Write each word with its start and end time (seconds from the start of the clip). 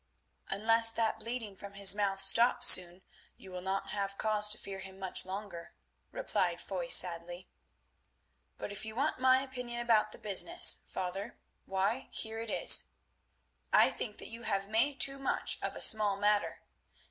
"Unless 0.49 0.89
that 0.93 1.19
bleeding 1.19 1.55
from 1.55 1.73
his 1.75 1.93
mouth 1.93 2.19
stops 2.23 2.67
soon 2.67 3.03
you 3.37 3.51
will 3.51 3.61
not 3.61 3.89
have 3.89 4.17
cause 4.17 4.49
to 4.49 4.57
fear 4.57 4.79
him 4.79 4.97
much 4.97 5.27
longer," 5.27 5.75
replied 6.11 6.59
Foy 6.59 6.87
sadly, 6.87 7.47
"but 8.57 8.71
if 8.71 8.83
you 8.83 8.95
want 8.95 9.19
my 9.19 9.41
opinion 9.41 9.79
about 9.79 10.11
the 10.11 10.17
business, 10.17 10.79
father, 10.87 11.37
why 11.67 12.07
here 12.09 12.39
it 12.39 12.49
is—I 12.49 13.91
think 13.91 14.17
that 14.17 14.29
you 14.29 14.41
have 14.41 14.67
made 14.67 14.99
too 14.99 15.19
much 15.19 15.59
of 15.61 15.75
a 15.75 15.81
small 15.81 16.17
matter. 16.17 16.63